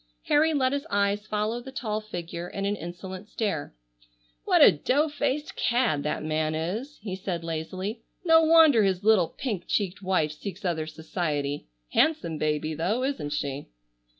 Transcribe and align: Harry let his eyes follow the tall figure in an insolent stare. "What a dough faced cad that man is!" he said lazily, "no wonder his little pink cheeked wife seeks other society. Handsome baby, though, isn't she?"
Harry 0.29 0.51
let 0.51 0.71
his 0.73 0.87
eyes 0.89 1.27
follow 1.27 1.61
the 1.61 1.71
tall 1.71 2.01
figure 2.01 2.47
in 2.49 2.65
an 2.65 2.75
insolent 2.75 3.29
stare. 3.29 3.75
"What 4.45 4.63
a 4.63 4.71
dough 4.71 5.09
faced 5.09 5.55
cad 5.55 6.01
that 6.01 6.23
man 6.23 6.55
is!" 6.55 6.97
he 7.03 7.15
said 7.15 7.43
lazily, 7.43 8.01
"no 8.25 8.41
wonder 8.41 8.81
his 8.83 9.03
little 9.03 9.27
pink 9.27 9.65
cheeked 9.67 10.01
wife 10.01 10.31
seeks 10.31 10.65
other 10.65 10.87
society. 10.87 11.67
Handsome 11.91 12.39
baby, 12.39 12.73
though, 12.73 13.03
isn't 13.03 13.29
she?" 13.33 13.67